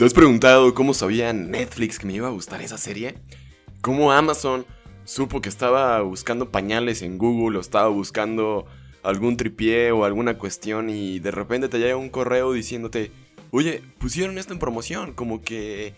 [0.00, 3.16] ¿Te has preguntado cómo sabía Netflix que me iba a gustar esa serie?
[3.82, 4.64] ¿Cómo Amazon
[5.04, 8.64] supo que estaba buscando pañales en Google o estaba buscando
[9.02, 13.12] algún tripié o alguna cuestión y de repente te llega un correo diciéndote,
[13.50, 15.92] oye, pusieron esto en promoción, como que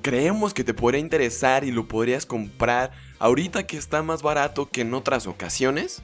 [0.00, 4.80] creemos que te podría interesar y lo podrías comprar ahorita que está más barato que
[4.80, 6.02] en otras ocasiones?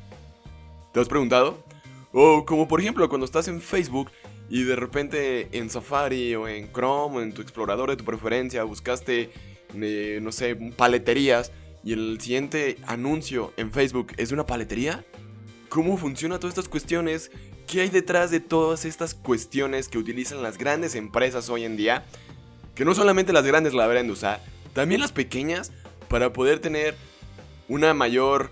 [0.93, 1.65] ¿Te has preguntado?
[2.13, 4.11] O como por ejemplo cuando estás en Facebook
[4.49, 8.65] y de repente en Safari o en Chrome o en tu explorador de tu preferencia
[8.65, 9.31] buscaste,
[9.75, 15.05] eh, no sé, paleterías y el siguiente anuncio en Facebook es de una paletería.
[15.69, 17.31] ¿Cómo funciona todas estas cuestiones?
[17.67, 22.05] ¿Qué hay detrás de todas estas cuestiones que utilizan las grandes empresas hoy en día?
[22.75, 24.41] Que no solamente las grandes la deberían de usar,
[24.73, 25.73] también las pequeñas
[26.09, 26.95] para poder tener
[27.69, 28.51] una mayor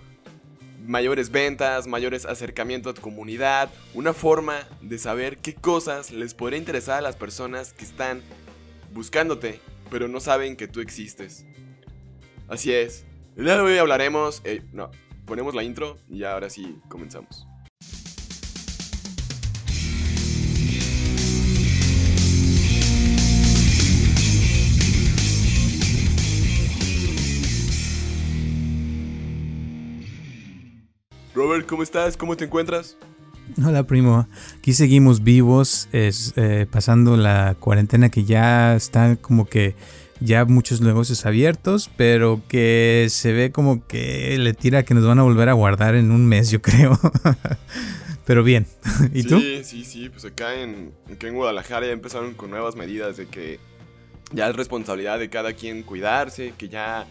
[0.85, 6.59] mayores ventas, mayores acercamientos a tu comunidad, una forma de saber qué cosas les podría
[6.59, 8.21] interesar a las personas que están
[8.93, 9.59] buscándote,
[9.89, 11.45] pero no saben que tú existes.
[12.47, 13.05] Así es.
[13.35, 14.41] El día de hoy hablaremos...
[14.43, 14.91] Eh, no,
[15.25, 17.47] ponemos la intro y ahora sí comenzamos.
[31.43, 32.15] Robert, ¿cómo estás?
[32.15, 32.95] ¿Cómo te encuentras?
[33.65, 39.75] Hola primo, aquí seguimos vivos, es, eh, pasando la cuarentena que ya está como que
[40.21, 45.19] ya muchos negocios abiertos, pero que se ve como que le tira que nos van
[45.19, 46.97] a volver a guardar en un mes, yo creo.
[48.25, 48.65] pero bien,
[49.13, 49.37] ¿y tú?
[49.41, 53.25] Sí, sí, sí, pues acá en, acá en Guadalajara ya empezaron con nuevas medidas de
[53.25, 53.59] que
[54.31, 57.05] ya es responsabilidad de cada quien cuidarse, que ya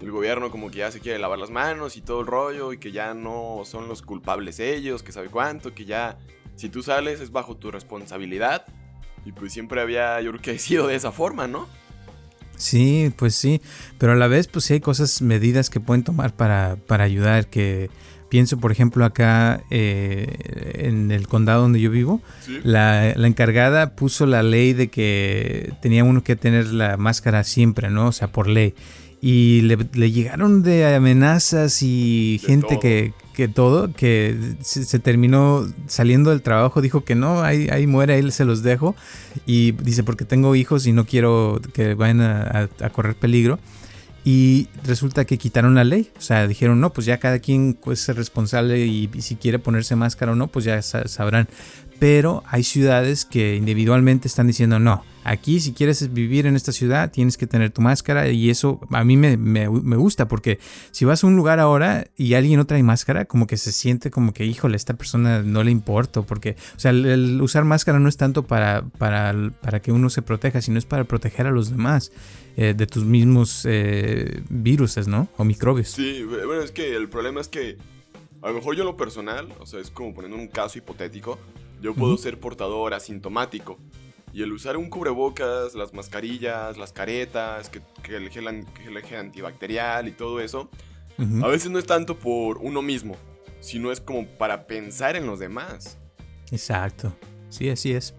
[0.00, 2.78] el gobierno como que ya se quiere lavar las manos y todo el rollo y
[2.78, 6.18] que ya no son los culpables ellos, que sabe cuánto, que ya
[6.56, 8.64] si tú sales es bajo tu responsabilidad.
[9.24, 11.68] Y pues siempre había, yo creo que ha sido de esa forma, ¿no?
[12.56, 13.62] Sí, pues sí,
[13.96, 17.46] pero a la vez pues sí hay cosas, medidas que pueden tomar para, para ayudar,
[17.46, 17.88] que
[18.28, 22.20] pienso por ejemplo acá eh, en el condado donde yo vivo,
[22.62, 27.88] la, la, encargada puso la ley de que tenía uno que tener la máscara siempre,
[27.88, 28.08] ¿no?
[28.08, 28.74] O sea, por ley
[29.22, 36.40] y le, llegaron de amenazas y gente que, que todo, que se, terminó saliendo del
[36.40, 38.96] trabajo, dijo que no, ahí, ahí muere, ahí se los dejo.
[39.44, 43.58] Y dice, porque tengo hijos y no quiero que vayan a, correr peligro.
[44.24, 48.08] Y resulta que quitaron la ley, o sea, dijeron, no, pues ya cada quien es
[48.08, 51.48] responsable y, y si quiere ponerse máscara o no, pues ya sabrán.
[52.00, 57.12] Pero hay ciudades que individualmente están diciendo, no, Aquí si quieres vivir en esta ciudad
[57.12, 60.58] tienes que tener tu máscara y eso a mí me, me, gusta porque
[60.92, 64.10] si vas a un lugar ahora y alguien no trae máscara como que se siente
[64.10, 68.08] como que híjole esta persona no le importa porque o sea el, usar máscara no
[68.08, 71.70] es tanto para, para, para, que uno se proteja sino es para proteger a los
[71.70, 72.12] demás
[72.56, 75.90] eh, de tus mismos eh, viruses no o microbios.
[75.90, 77.76] Sí, bueno es que el problema es que
[78.40, 81.38] a lo mejor yo lo personal o sea es como poniendo un caso hipotético
[81.80, 83.78] yo puedo ser portador asintomático
[84.32, 87.80] y el usar un cubrebocas, las mascarillas, las caretas, que,
[88.14, 88.46] el, gel,
[89.16, 90.70] antibacterial y todo eso,
[91.42, 93.16] a veces no es tanto por uno mismo,
[93.60, 95.98] sino es como para pensar en los demás.
[96.50, 97.12] Exacto,
[97.48, 98.14] sí, así es.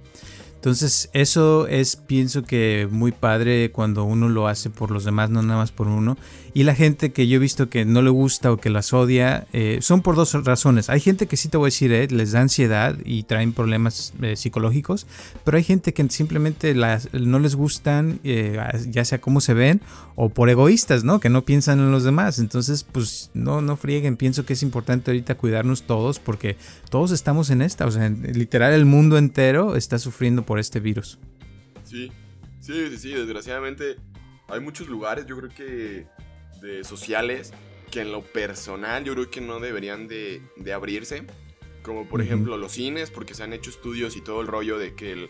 [0.62, 5.42] Entonces, eso es, pienso que muy padre cuando uno lo hace por los demás, no
[5.42, 6.18] nada más por uno.
[6.54, 9.48] Y la gente que yo he visto que no le gusta o que las odia,
[9.54, 10.92] eh, son por dos razones.
[10.92, 14.14] Hay gente que sí te voy a decir, eh, les da ansiedad y traen problemas
[14.22, 15.08] eh, psicológicos,
[15.44, 19.82] pero hay gente que simplemente no les gustan, ya sea cómo se ven,
[20.16, 21.20] o por egoístas, ¿no?
[21.20, 22.38] Que no piensan en los demás.
[22.38, 24.18] Entonces, pues no, no frieguen.
[24.18, 26.58] Pienso que es importante ahorita cuidarnos todos porque
[26.90, 27.86] todos estamos en esta.
[27.86, 31.20] O sea, literal, el mundo entero está sufriendo por este virus.
[31.84, 32.12] Sí,
[32.60, 33.14] sí, sí, sí.
[33.14, 33.98] Desgraciadamente,
[34.48, 36.08] hay muchos lugares, yo creo que
[36.62, 37.54] de sociales
[37.92, 40.42] que en lo personal yo creo que no deberían de,
[40.74, 41.24] abrirse.
[41.84, 44.94] Como por ejemplo los cines, porque se han hecho estudios y todo el rollo de
[44.94, 45.30] que, el,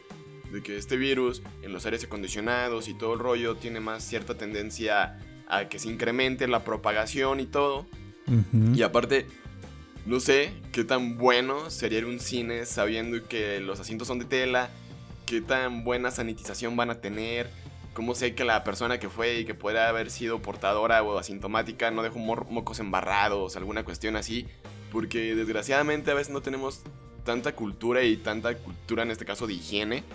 [0.52, 4.38] de que este virus en los aires acondicionados y todo el rollo tiene más cierta
[4.38, 5.18] tendencia
[5.48, 7.86] a que se incremente la propagación y todo.
[8.74, 9.26] Y aparte,
[10.06, 14.70] no sé qué tan bueno sería un cine sabiendo que los asientos son de tela,
[15.32, 17.50] qué tan buena sanitización van a tener,
[17.94, 21.92] ¿Cómo sé que la persona que fue y que puede haber sido portadora o asintomática
[21.92, 24.48] no dejó mocos embarrados, alguna cuestión así?
[24.94, 26.84] Porque desgraciadamente a veces no tenemos
[27.26, 30.06] tanta cultura y tanta cultura en este caso de higiene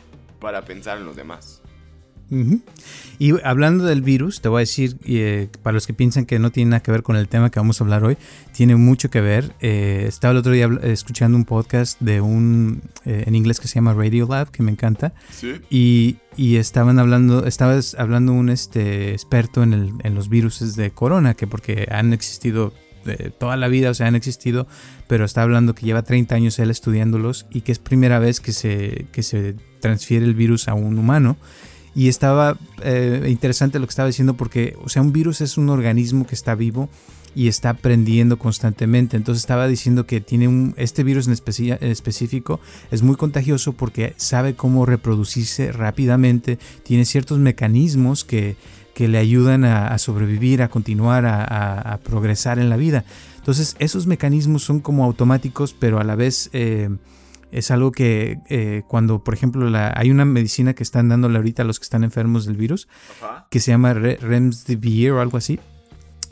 [0.41, 1.61] para pensar en los demás.
[3.19, 6.51] Y hablando del virus, te voy a decir, eh, para los que piensan que no
[6.51, 8.17] tiene nada que ver con el tema que vamos a hablar hoy,
[8.53, 9.53] tiene mucho que ver.
[9.61, 13.77] Eh, estaba el otro día escuchando un podcast de un, eh, en inglés que se
[13.77, 15.15] llama Radio Lab, que me encanta.
[15.31, 15.55] ¿Sí?
[15.71, 20.91] Y, y, estaban hablando, estaba hablando un este, experto en, el, en los virus de
[20.91, 22.73] corona, que porque han existido
[23.39, 24.67] toda la vida, o sea, han existido,
[25.07, 28.53] pero está hablando que lleva 30 años él estudiándolos y que es primera vez que
[28.53, 31.37] se, que se transfiere el virus a un humano.
[31.97, 35.71] Y estaba eh, interesante lo que estaba diciendo porque, o sea, un virus es un
[35.71, 36.91] organismo que está vivo
[37.35, 39.17] y está aprendiendo constantemente.
[39.17, 41.33] Entonces estaba diciendo que tiene un, este virus en,
[41.81, 42.61] específico
[42.91, 48.57] es muy contagioso porque sabe cómo reproducirse rápidamente, tiene ciertos mecanismos que,
[48.95, 53.07] que le ayudan a, sobrevivir, a continuar, a, progresar en la vida.
[53.37, 56.51] Entonces esos mecanismos son como automáticos, pero a la vez...
[56.53, 56.91] Eh,
[57.53, 61.63] es algo que eh, cuando, por ejemplo, la, hay una medicina que están dándole ahorita
[61.63, 62.89] a los que están enfermos del virus,
[63.51, 65.59] que se llama Remdesivir o algo así.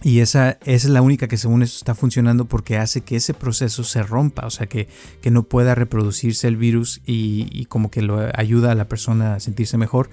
[0.03, 3.85] Y esa, es la única que según eso está funcionando porque hace que ese proceso
[3.85, 4.87] se rompa, o sea, que,
[5.23, 9.41] que no pueda reproducirse el virus y, como que lo ayuda a la persona a
[9.41, 10.11] sentirse mejor.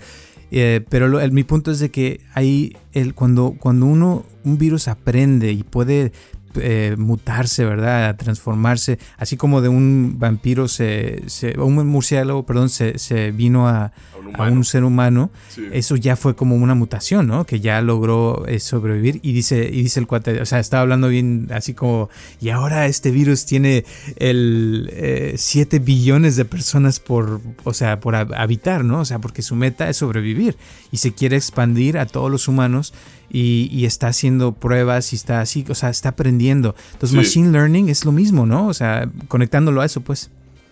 [0.49, 5.51] Eh, pero mi punto es de que hay el, cuando, cuando uno, un virus aprende
[5.51, 6.13] y puede
[6.55, 8.15] eh, mutarse, ¿verdad?
[8.15, 11.23] transformarse, así como de un vampiro, se,
[11.57, 13.91] un murciélago, perdón, se, se vino a,
[14.33, 15.31] a, un ser humano,
[15.71, 17.45] eso ya fue como una mutación, ¿no?
[17.45, 21.07] Que ya logró eh, sobrevivir y dice, y dice el cuate, o sea, estaba hablando
[21.07, 23.85] bien así como, y ahora este virus tiene
[24.17, 29.01] el 7 eh, billones de personas por, o sea, por habitar, ¿no?
[29.01, 30.57] O sea, porque su meta es sobrevivir
[30.91, 32.93] y se quiere expandir a todos los humanos
[33.33, 36.75] y, está haciendo pruebas y está así, o sea, está aprendiendo.
[36.93, 38.67] Entonces, Machine Learning es lo mismo, ¿no?
[38.67, 40.29] O sea, conectándolo a eso, pues.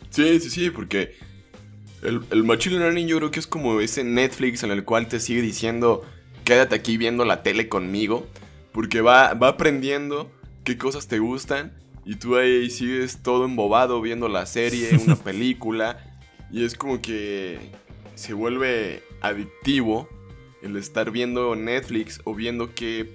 [0.10, 1.16] Sí, sí, sí, porque
[2.04, 5.20] el, el Machine Learning yo creo que es como ese Netflix en el cual te
[5.20, 6.06] sigue diciendo,
[6.44, 8.28] quédate aquí viendo la tele conmigo,
[8.72, 10.32] porque va, va aprendiendo
[10.64, 11.74] qué cosas te gustan
[12.06, 15.98] y tú ahí sigues todo embobado viendo la serie, una película,
[16.52, 17.60] y es como que
[18.16, 20.10] se vuelve adictivo
[20.62, 23.10] el estar viendo Netflix o viendo qué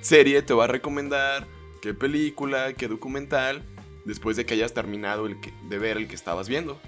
[0.00, 1.46] serie te va a recomendar,
[1.82, 3.62] qué película, qué documental,
[4.04, 5.36] después de que hayas terminado el
[5.68, 6.80] de ver el que estabas viendo.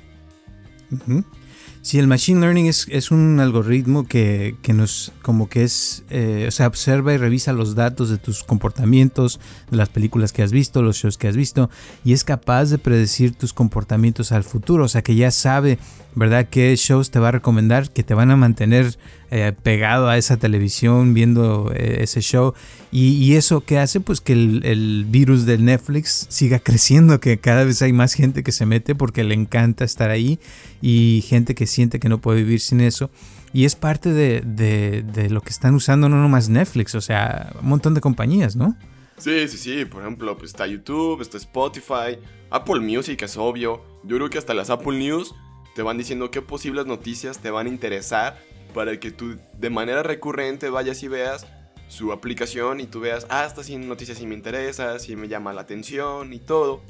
[1.82, 6.68] Sí, el Machine Learning es, un algoritmo que, nos, como que es, eh, o sea,
[6.68, 10.96] observa y revisa los datos de tus comportamientos, de las películas que has visto, los
[10.96, 11.70] shows que has visto,
[12.04, 15.78] y es capaz de predecir tus comportamientos al futuro, o sea, que ya sabe
[16.14, 16.48] ¿verdad?
[16.50, 18.98] ¿Qué shows te va a recomendar que te van a mantener
[19.34, 22.52] eh, pegado a esa televisión viendo eh, ese show?
[22.90, 27.80] Y, eso que hace, pues que el, virus del Netflix siga creciendo, que cada vez
[27.80, 30.38] hay más gente que se mete porque le encanta estar ahí
[30.82, 33.10] y gente que siente que no puede vivir sin eso.
[33.54, 37.94] Y es parte de, lo que están usando no nomás Netflix, o sea, un montón
[37.94, 38.76] de compañías, ¿no?
[39.16, 39.84] Sí, sí, sí.
[39.86, 42.18] Por ejemplo, pues está YouTube, está Spotify,
[42.50, 43.82] Apple Music es obvio.
[44.04, 45.34] Yo creo que hasta las Apple News
[45.74, 48.38] te van diciendo qué posibles noticias te van a interesar
[48.72, 51.46] para que tú de manera recurrente vayas y veas
[51.88, 55.52] su aplicación y tú veas, ah, esta sí noticias sí me interesa, sí me llama
[55.52, 56.82] la atención y todo.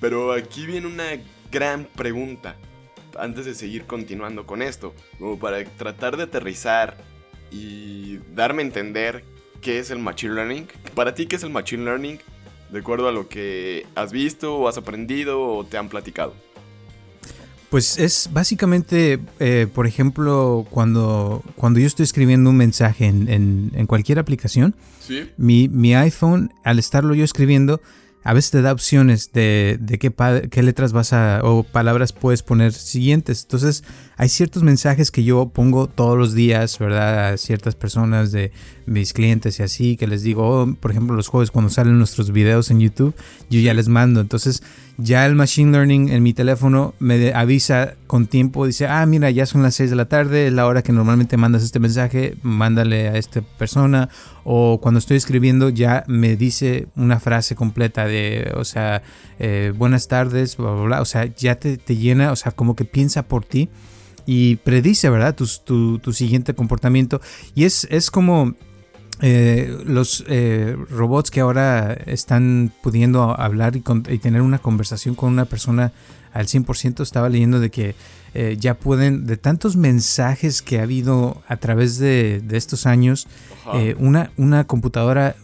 [0.00, 1.18] Pero aquí viene una
[1.50, 2.56] gran pregunta
[3.18, 6.96] antes de seguir continuando con esto, como para tratar de aterrizar
[7.50, 9.24] y darme a entender
[9.60, 10.68] qué es el Machine Learning.
[10.94, 12.20] Para ti, ¿qué es el Machine Learning?
[12.70, 16.34] De acuerdo a lo que has visto o has aprendido o te han platicado.
[17.70, 24.18] Pues es básicamente, eh, por ejemplo, cuando, cuando yo estoy escribiendo un mensaje en, cualquier
[24.18, 24.74] aplicación,
[25.36, 27.82] mi, mi, iPhone, al estarlo yo escribiendo,
[28.24, 30.12] a veces te da opciones de, de qué,
[30.50, 33.42] qué, letras vas a o palabras puedes poner siguientes.
[33.42, 33.84] Entonces,
[34.16, 37.32] hay ciertos mensajes que yo pongo todos los días, ¿verdad?
[37.32, 38.50] A ciertas personas de
[38.88, 42.32] mis clientes y así, que les digo, oh, por ejemplo, los jueves cuando salen nuestros
[42.32, 43.14] videos en YouTube,
[43.50, 44.20] yo ya les mando.
[44.20, 44.62] Entonces,
[44.96, 49.46] ya el Machine Learning en mi teléfono me avisa con tiempo, dice, ah, mira, ya
[49.46, 53.08] son las 6 de la tarde, es la hora que normalmente mandas este mensaje, mándale
[53.08, 54.08] a esta persona.
[54.44, 59.02] O cuando estoy escribiendo ya me dice una frase completa de, o sea,
[59.38, 61.00] eh, buenas tardes, bla, bla, bla.
[61.00, 63.68] O sea, ya te, te llena, o sea, como que piensa por ti
[64.30, 65.34] y predice, ¿verdad?
[65.34, 67.20] Tu, tu, tu siguiente comportamiento.
[67.54, 68.54] Y es, es como
[69.20, 73.80] eh, los eh, robots que ahora están pudiendo hablar y,
[74.18, 75.92] tener una conversación con una persona
[76.32, 77.94] al 100%, estaba leyendo de que
[78.34, 83.26] eh, ya pueden, de tantos mensajes que ha habido a través de, estos años,
[83.98, 85.36] una, una computadora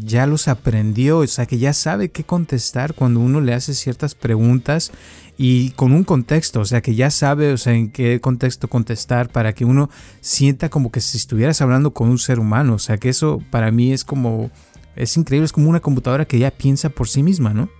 [0.00, 4.14] ya los aprendió, o sea que ya sabe qué contestar cuando uno le hace ciertas
[4.14, 4.90] preguntas
[5.40, 9.30] y con un contexto, o sea, que ya sabe, o sea, en qué contexto contestar
[9.30, 9.88] para que uno
[10.20, 13.70] sienta como que si estuvieras hablando con un ser humano, o sea, que eso para
[13.70, 14.50] mí es como,
[14.96, 17.70] es increíble, es como una computadora que ya piensa por sí misma, ¿no?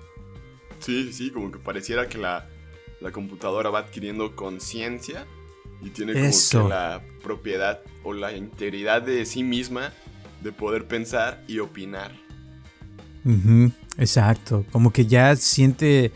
[0.78, 2.46] Sí, sí, como que pareciera que la,
[3.12, 5.26] computadora va adquiriendo conciencia
[5.82, 9.92] y tiene como que la propiedad o la integridad de sí misma
[10.44, 12.12] de poder pensar y opinar.
[13.98, 16.12] exacto, como que ya siente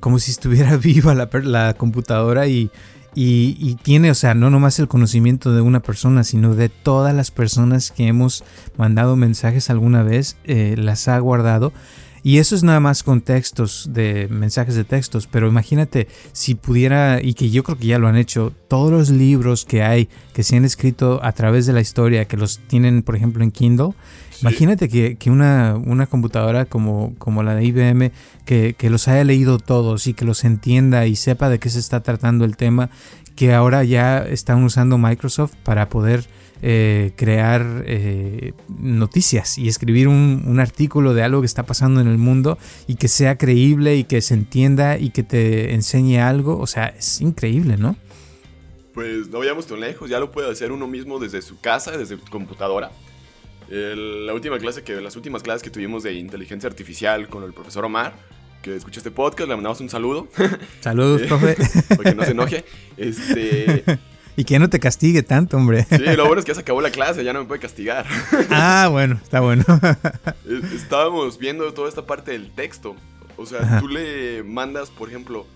[0.00, 2.70] como si estuviera viva la, la computadora y,
[3.14, 7.30] y, tiene, o sea, no nomás el conocimiento de una persona, sino de todas las
[7.30, 8.44] personas que hemos
[8.76, 11.72] mandado mensajes alguna vez, eh, las ha guardado.
[12.22, 17.22] Y eso es nada más con textos de mensajes de textos, pero imagínate si pudiera,
[17.22, 20.42] y que yo creo que ya lo han hecho, todos los libros que hay que
[20.42, 23.94] se han escrito a través de la historia, que los tienen, por ejemplo, en Kindle,
[24.42, 28.12] Imagínate que, una, una, computadora como, como la de IBM,
[28.44, 32.02] que, los haya leído todos y que los entienda y sepa de qué se está
[32.02, 32.90] tratando el tema,
[33.36, 36.24] que ahora ya están usando Microsoft para poder
[36.62, 42.08] eh, crear eh, noticias y escribir un, un, artículo de algo que está pasando en
[42.08, 46.58] el mundo y que sea creíble y que se entienda y que te enseñe algo.
[46.58, 47.96] O sea, es increíble, ¿no?
[48.92, 52.18] Pues no vayamos tan lejos, ya lo puede hacer uno mismo desde su casa, desde
[52.18, 52.90] su computadora
[53.70, 57.84] la última clase que, las últimas clases que tuvimos de inteligencia artificial con el profesor
[57.84, 58.14] Omar,
[58.62, 60.28] que escucha este podcast, le mandamos un saludo.
[60.80, 61.56] Saludos, profe.
[61.88, 62.64] Para que no se enoje.
[62.96, 63.84] Este.
[64.36, 65.84] Y que no te castigue tanto, hombre.
[65.90, 68.06] Sí, lo bueno es que ya se acabó la clase, ya no me puede castigar.
[68.48, 69.64] Ah, bueno, está bueno.
[70.72, 72.96] Estábamos viendo toda esta parte del texto.
[73.36, 75.46] O sea, tú le mandas, por ejemplo,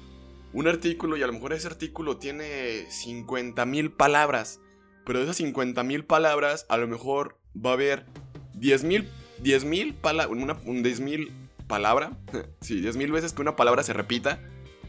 [0.53, 4.61] un artículo y a lo mejor ese artículo tiene 50 mil palabras.
[5.07, 8.07] Pero de esas 50 mil palabras, a lo mejor va a haber
[8.55, 9.09] 10 mil
[9.45, 11.33] 10 mil palabras, un 10 mil
[11.67, 12.13] palabra,
[12.61, 14.41] sí, 10 mil veces que una palabra se repita.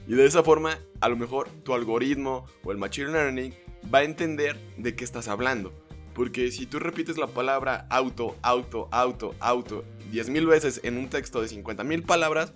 [0.08, 3.54] Y de esa forma, a lo mejor tu algoritmo o el machine learning
[3.94, 5.74] va a entender de qué estás hablando.
[6.14, 11.10] Porque si tú repites la palabra auto, auto, auto, auto 10 mil veces en un
[11.10, 12.54] texto de 50 mil palabras,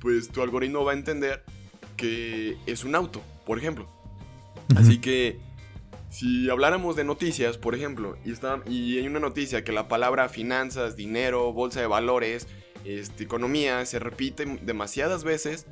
[0.00, 1.44] pues tu algoritmo va a entender
[1.96, 3.88] que es un auto, por ejemplo.
[4.74, 5.38] Así que
[6.10, 10.28] si habláramos de noticias, por ejemplo, y, está, y hay una noticia que la palabra
[10.28, 12.48] finanzas, dinero, bolsa de valores,
[12.84, 15.66] este, economía se repite demasiadas veces,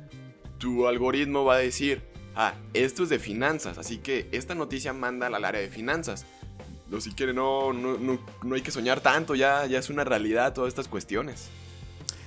[0.57, 2.03] tu algoritmo va a decir,
[2.35, 6.25] ah, esto es de finanzas, así que esta noticia manda al área de finanzas.
[6.87, 10.53] No, si quiere, no, no, no, hay que soñar tanto, ya, ya es una realidad
[10.53, 11.49] todas estas cuestiones.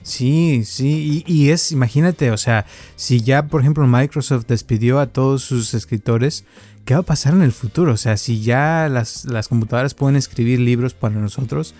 [0.03, 2.67] Sí, sí, y, y, es, imagínate, o sea,
[2.97, 6.45] si ya, por ejemplo, Microsoft despidió a todos sus escritores,
[6.85, 7.93] ¿qué va a pasar en el futuro?
[7.93, 11.75] O sea, si ya las, computadoras pueden escribir libros para nosotros,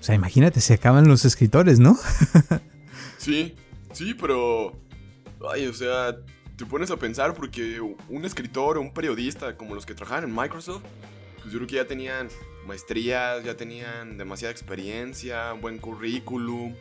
[0.00, 1.96] o sea, imagínate, se acaban los escritores, ¿no?
[3.18, 3.54] sí,
[3.92, 4.72] sí, pero...
[5.52, 6.16] Ay, o sea,
[6.56, 10.34] te pones a pensar porque un escritor o un periodista como los que trabajan en
[10.34, 10.82] Microsoft,
[11.36, 12.28] pues yo creo que ya tenían
[12.66, 16.74] maestrías, ya tenían demasiada experiencia, buen currículum.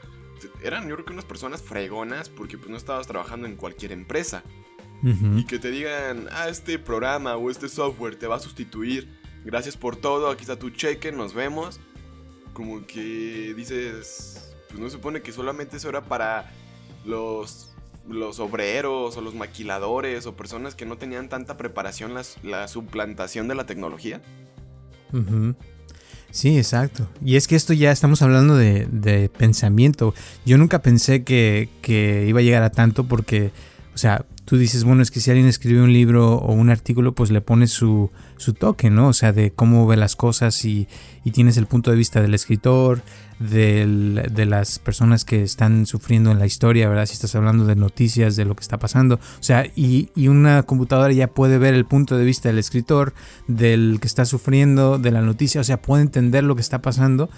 [0.64, 4.44] Eran yo creo que unas personas fregonas porque pues no estabas trabajando en cualquier empresa
[5.04, 9.08] y que te digan, ah, este programa o este software te va a sustituir,
[9.46, 11.80] gracias por todo, aquí está tu cheque, nos vemos.
[12.54, 16.52] Como que dices, pues no se supone que solamente eso era para
[17.06, 17.76] los,
[18.10, 23.56] los obreros o los maquiladores o personas que no tenían tanta preparación la suplantación de
[23.56, 24.22] la tecnología.
[26.38, 27.10] Sí, exacto.
[27.26, 30.14] Y es que esto ya estamos hablando de, de pensamiento.
[30.46, 33.52] Yo nunca pensé que, que, iba a llegar a tanto porque,
[33.96, 37.14] o sea, tú dices, bueno, es que si alguien escribe un libro o un artículo,
[37.14, 39.10] pues le pones su, su toque, ¿no?
[39.10, 40.88] O sea, de cómo ve las cosas y,
[41.26, 43.02] y tienes el punto de vista del escritor,
[43.40, 47.08] del, de las personas que están sufriendo en la historia, ¿verdad?
[47.08, 49.16] Si estás hablando de noticias, de lo que está pasando.
[49.16, 53.14] O sea, y, y una computadora ya puede ver el punto de vista del escritor,
[53.48, 57.30] del que está sufriendo, de la noticia, o sea, puede entender lo que está pasando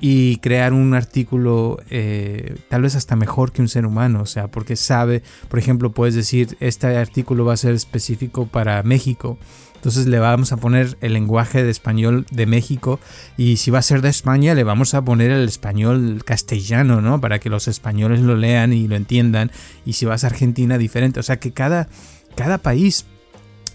[0.00, 4.48] y crear un artículo eh, tal vez hasta mejor que un ser humano, o sea,
[4.48, 9.38] porque sabe, por ejemplo, puedes decir, este artículo va a ser específico para México,
[9.76, 12.98] entonces le vamos a poner el lenguaje de español de México
[13.36, 17.20] y si va a ser de España le vamos a poner el español castellano, ¿no?
[17.20, 19.50] Para que los españoles lo lean y lo entiendan
[19.84, 21.88] y si vas a Argentina diferente, o sea que cada,
[22.34, 23.06] cada país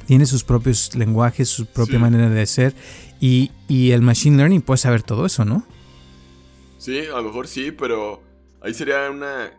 [0.06, 2.76] tiene sus propios lenguajes, su propia manera de ser
[3.22, 5.66] y, y el Machine Learning puede saber todo eso, ¿no?
[6.82, 8.24] Sí, a lo mejor sí, pero
[8.60, 9.52] ahí sería una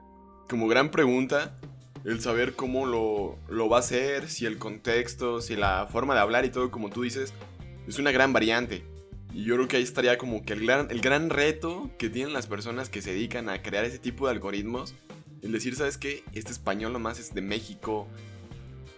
[0.48, 1.56] como gran pregunta
[2.04, 6.20] el saber cómo lo, lo, va a hacer, si el contexto, si la forma de
[6.20, 7.32] hablar y todo, como tú dices,
[7.86, 8.84] es una gran variante.
[9.32, 12.32] Y yo creo que ahí estaría como que el gran, el gran reto que tienen
[12.32, 14.96] las personas que se dedican a crear ese tipo de algoritmos,
[15.42, 16.24] el decir, ¿sabes qué?
[16.32, 18.08] Este español nomás es de México.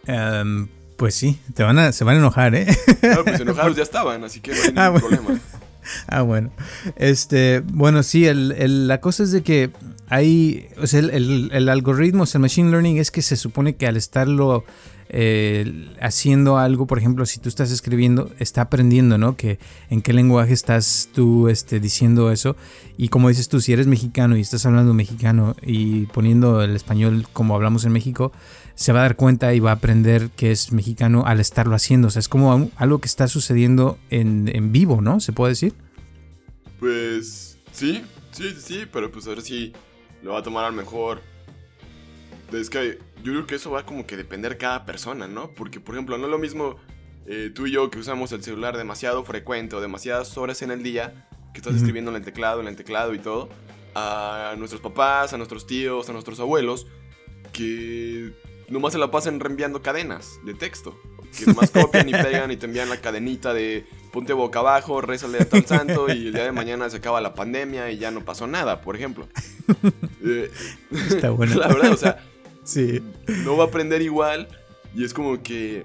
[0.06, 0.66] Em,
[0.96, 2.66] pues sí, te van a, se van a enojar, ¿eh?
[3.00, 5.40] Claro, pues enojados ya estaban, así que no hay ah, ningún problema.
[6.06, 6.50] Ah, bueno.
[6.96, 9.70] Este, bueno, sí, el, la cosa es de que
[10.08, 13.76] hay, o sea, el, el, algoritmo, o sea, el machine learning es que se supone
[13.76, 14.64] que al estarlo
[15.16, 19.36] eh, haciendo algo, por ejemplo, si tú estás escribiendo, está aprendiendo, ¿no?
[19.36, 22.56] Que en qué lenguaje estás tú este, diciendo eso.
[22.96, 27.28] Y como dices tú, si eres mexicano y estás hablando mexicano y poniendo el español
[27.32, 28.32] como hablamos en México,
[28.74, 32.08] se va a dar cuenta y va a aprender que es mexicano al estarlo haciendo.
[32.08, 35.20] O sea, es como algo que está sucediendo en, en vivo, ¿no?
[35.20, 35.74] ¿Se puede decir?
[36.80, 38.02] Pues sí,
[38.32, 39.72] sí, sí, pero pues a ver si
[40.24, 41.22] lo va a tomar al mejor.
[42.52, 45.50] Es que yo creo que eso va como que depender cada persona, ¿no?
[45.54, 46.76] Porque, por ejemplo, no es lo mismo
[47.26, 50.82] eh, tú y yo que usamos el celular demasiado frecuente o demasiadas horas en el
[50.82, 53.48] día, que estás escribiendo en el teclado, en el teclado y todo,
[53.94, 56.86] a nuestros papás, a nuestros tíos, a nuestros abuelos,
[57.54, 58.32] que
[58.68, 60.94] nomás se la pasan reenviando cadenas de texto.
[61.38, 65.38] Que nomás copian y pegan y te envían la cadenita de ponte boca abajo, rézale
[65.38, 68.22] a tal santo y el día de mañana se acaba la pandemia y ya no
[68.22, 69.26] pasó nada, por ejemplo.
[70.26, 70.50] Eh,
[70.90, 71.54] Está bueno.
[71.58, 72.18] La verdad, o sea,
[72.64, 73.02] Sí.
[73.44, 74.48] No va a aprender igual
[74.94, 75.84] y es como que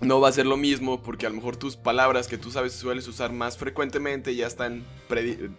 [0.00, 2.72] no va a ser lo mismo porque a lo mejor tus palabras que tú sabes
[2.72, 4.84] sueles usar más frecuentemente ya están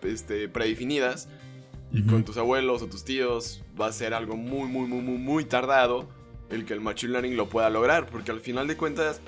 [0.03, 1.29] este, predefinidas
[1.91, 5.17] y con tus abuelos o tus tíos va a ser algo muy, muy, muy, muy,
[5.17, 6.09] muy tardado
[6.49, 9.21] el que el machine learning lo pueda lograr porque al final de cuentas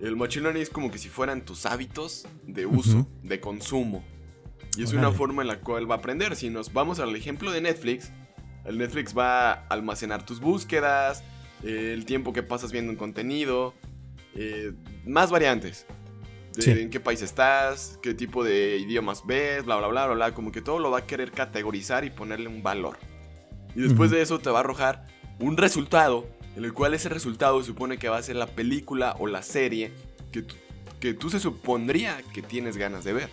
[0.00, 4.04] el machine learning es como que si fueran tus hábitos de uso, de consumo.
[4.76, 6.36] Y es una forma en la cual va a aprender.
[6.36, 8.12] Si nos vamos al ejemplo de Netflix,
[8.64, 11.22] el Netflix va a almacenar tus búsquedas,
[11.62, 13.74] eh, el tiempo que pasas viendo un contenido,
[14.34, 14.72] eh,
[15.04, 15.86] más variantes.
[16.56, 20.34] De en qué país estás, qué tipo de idiomas ves, bla, bla, bla, bla, bla.
[20.34, 22.98] Como que todo lo va a querer categorizar y ponerle un valor.
[23.74, 25.06] Y después de eso te va a arrojar
[25.38, 29.28] un resultado, en el cual ese resultado supone que va a ser la película o
[29.28, 29.92] la serie
[30.32, 30.44] que,
[30.98, 33.30] que tú se supondría que tienes ganas de ver.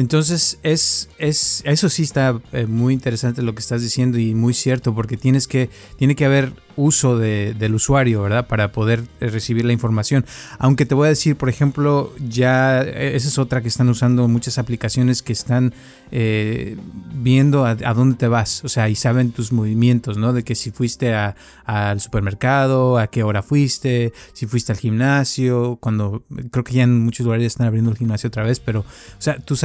[0.00, 4.54] Entonces, es, es, eso sí está eh, muy interesante lo que estás diciendo y muy
[4.54, 8.46] cierto, porque tienes que, tiene que haber uso del usuario, ¿verdad?
[8.46, 10.24] Para poder eh, recibir la información.
[10.58, 14.26] Aunque te voy a decir, por ejemplo, ya eh, esa es otra que están usando
[14.28, 15.74] muchas aplicaciones que están
[16.12, 16.76] eh,
[17.14, 20.32] viendo a, dónde te vas, o sea, y saben tus movimientos, ¿no?
[20.32, 26.22] De que si fuiste al supermercado, a qué hora fuiste, si fuiste al gimnasio, cuando
[26.50, 28.84] creo que ya en muchos lugares están abriendo el gimnasio otra vez, pero, o
[29.18, 29.64] sea, tus,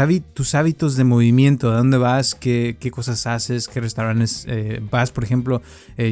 [0.56, 4.47] hábitos de movimiento, a dónde vas, qué cosas haces, qué restaurantes
[4.91, 5.62] vas, por ejemplo,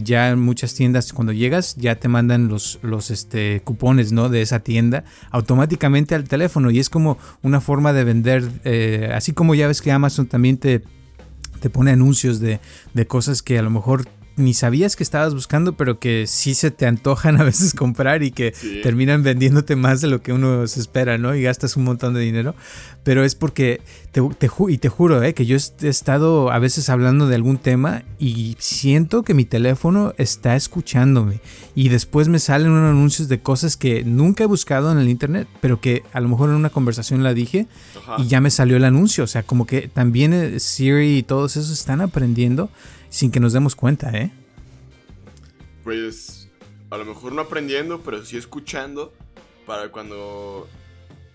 [0.04, 0.83] ya en muchas tiendas
[1.14, 4.30] cuando llegas, ya te mandan los, los este, cupones ¿no?
[4.30, 6.72] de esa tienda automáticamente al teléfono.
[6.72, 10.58] Y es como una forma de vender, eh, así como ya ves que Amazon también
[10.58, 10.84] te,
[11.60, 12.60] te pone anuncios de,
[12.94, 16.72] de cosas que a lo mejor ni sabías que estabas buscando, pero que sí se
[16.72, 20.80] te antojan a veces comprar y que terminan vendiéndote más de lo que uno se
[20.80, 21.36] espera, ¿no?
[21.36, 22.56] Y gastas un montón de dinero.
[23.04, 24.22] Pero es porque, te,
[24.70, 25.34] y te juro, ¿eh?
[25.34, 30.14] que yo he estado a veces hablando de algún tema y siento que mi teléfono
[30.18, 31.42] está escuchándome.
[31.76, 35.48] Y después me salen unos anuncios de cosas que nunca he buscado en el internet,
[35.60, 37.68] pero que a lo mejor en una conversación la dije
[38.18, 39.26] y ya me salió el anuncio.
[39.26, 42.70] O sea, como que también eh, Siri y todos esos están aprendiendo
[43.14, 44.32] sin que nos demos cuenta, ¿eh?
[45.84, 46.50] Pues
[46.90, 49.14] a lo mejor no aprendiendo, pero sí escuchando
[49.68, 50.68] para cuando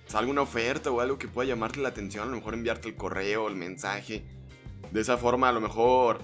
[0.08, 2.96] salga una oferta o algo que pueda llamarte la atención, a lo mejor enviarte el
[2.96, 4.24] correo, el mensaje.
[4.90, 6.20] De esa forma, a lo mejor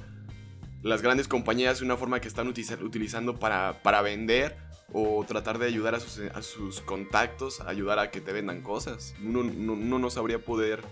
[0.82, 4.56] las grandes compañías, una forma que están utilizando para, para vender
[4.92, 9.14] o tratar de ayudar a sus, a sus, contactos, ayudar a que te vendan cosas.
[9.24, 10.82] Uno, no, no sabría poder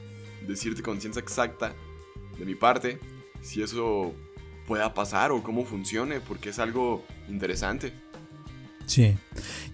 [0.47, 1.75] decirte con ciencia exacta
[2.39, 3.01] de mi parte
[3.43, 4.15] si eso
[4.73, 7.93] pueda pasar o cómo funcione, porque es algo interesante.
[8.87, 9.19] Sí,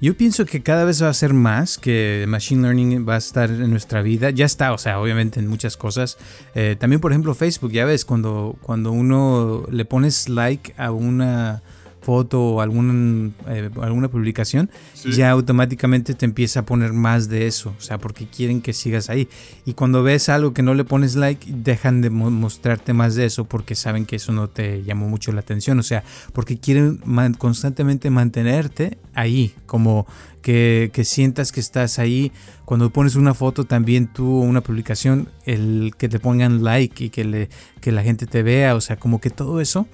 [0.01, 3.49] yo pienso que cada vez va a ser más que Machine Learning va a estar
[3.49, 4.31] en nuestra vida.
[4.31, 6.19] Ya está, o sea, obviamente en muchas cosas.
[6.57, 11.63] Eh, también, por ejemplo, Facebook, ya ves, cuando, cuando uno le pones like a una
[12.09, 14.71] foto o algún, eh, alguna publicación,
[15.15, 19.11] ya automáticamente te empieza a poner más de eso, o sea, porque quieren que sigas
[19.11, 19.29] ahí.
[19.67, 23.45] Y cuando ves algo que no le pones like, dejan de mostrarte más de eso
[23.45, 27.03] porque saben que eso no te llamó mucho la atención, o sea, porque quieren
[27.37, 30.07] constantemente mantenerte ahí, como
[30.41, 32.33] que, que, sientas que estás ahí.
[32.65, 37.11] Cuando pones una foto también tú o una publicación, el que te pongan like y
[37.11, 37.51] que, le,
[37.83, 39.87] que la gente te vea, o sea, como que todo eso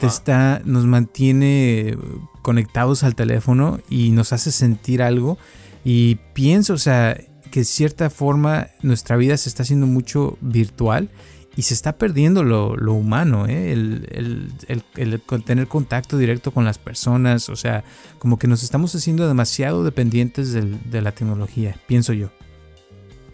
[0.00, 1.96] está, nos mantiene
[2.42, 5.38] conectados al teléfono y nos hace sentir algo.
[5.84, 7.16] Y pienso, o sea,
[7.50, 11.10] que de cierta forma nuestra vida se está haciendo mucho virtual
[11.54, 13.72] y se está perdiendo lo, humano, ¿eh?
[13.72, 14.52] el,
[15.44, 17.84] tener contacto directo con las personas, o sea,
[18.18, 22.30] como que nos estamos haciendo demasiado dependientes de la tecnología, pienso yo.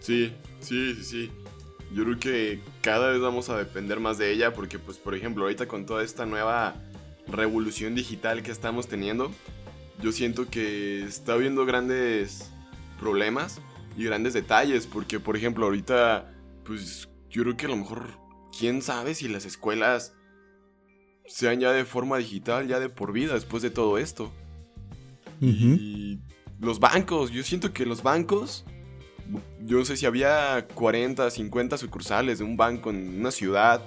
[0.01, 1.31] Sí, sí, sí, sí.
[1.93, 5.43] Yo creo que cada vez vamos a depender más de ella porque, pues, por ejemplo,
[5.43, 6.75] ahorita con toda esta nueva
[7.27, 9.31] revolución digital que estamos teniendo,
[10.01, 12.51] yo siento que está habiendo grandes
[12.99, 13.59] problemas
[13.97, 16.31] y grandes detalles porque, por ejemplo, ahorita,
[16.63, 18.11] pues, yo creo que a lo mejor,
[18.57, 20.13] quién sabe si las escuelas
[21.25, 24.31] sean ya de forma digital, ya de por vida después de todo esto.
[25.41, 26.19] Y
[26.59, 28.65] los bancos, yo siento que los bancos,
[29.65, 33.81] yo no sé si había 40, 50 sucursales de un banco en una ciudad,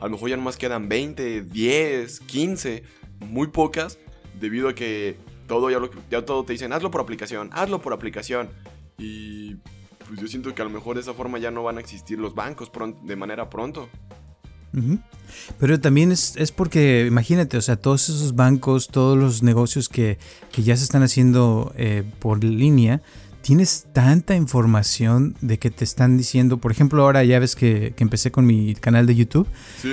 [0.00, 2.82] a lo mejor ya nomás quedan 20, 10, 15,
[3.20, 3.98] muy pocas,
[4.40, 5.78] debido a que todo ya,
[6.10, 8.50] ya todo te dicen, hazlo por aplicación, hazlo por aplicación.
[8.98, 9.56] Y
[10.06, 12.18] pues yo siento que a lo mejor de esa forma ya no van a existir
[12.18, 12.70] los bancos
[13.02, 13.88] de manera pronto.
[15.58, 20.18] Pero también es, porque, imagínate, o sea, todos esos bancos, todos los negocios que,
[20.56, 23.02] ya se están haciendo eh, por línea,
[23.48, 28.30] tienes tanta información de que te están diciendo, por ejemplo, ahora ya ves que, empecé
[28.30, 29.48] con mi canal de YouTube,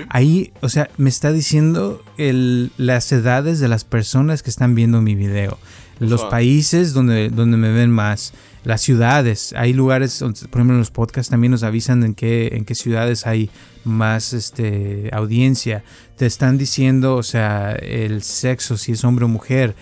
[0.09, 5.01] ahí, o sea, me está diciendo el, las edades de las personas que están viendo
[5.01, 5.57] mi video,
[5.99, 8.33] los países donde, donde me ven más,
[8.65, 9.53] las ciudades.
[9.55, 13.25] Hay lugares, por ejemplo, en los podcasts también nos avisan en qué, en qué ciudades
[13.25, 13.49] hay
[13.85, 15.83] más este, audiencia.
[16.17, 19.75] Te están diciendo, o sea, el sexo, si es hombre o mujer.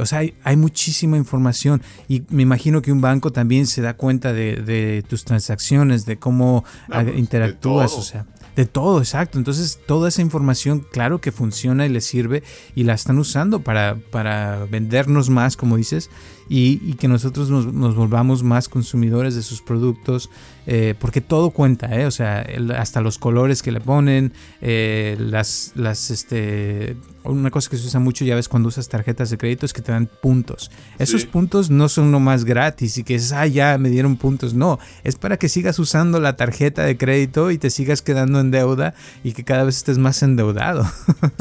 [0.00, 1.82] o sea, hay, muchísima información.
[2.08, 6.64] Y me imagino que un banco también se da cuenta de, tus transacciones, de cómo
[6.88, 8.26] pues, interactúas, o sea.
[8.56, 9.36] De todo, exacto.
[9.36, 12.42] Entonces, toda esa información, claro que funciona y les sirve
[12.74, 16.08] y la están usando para, para vendernos más, como dices,
[16.48, 20.30] y, que nosotros nos, volvamos más consumidores de sus productos,
[20.66, 22.06] eh, porque todo cuenta, ¿eh?
[22.06, 22.46] o sea,
[22.78, 28.00] hasta los colores que le ponen, eh, las, las, este, una cosa que se usa
[28.00, 30.70] mucho, ya ves, cuando usas tarjetas de crédito es que te dan puntos.
[30.98, 34.78] Esos puntos no son nomás gratis y que es, ah, ya me dieron puntos, no,
[35.04, 38.94] es para que sigas usando la tarjeta de crédito y te sigas quedando en deuda
[39.24, 40.84] y que cada vez estés más endeudado.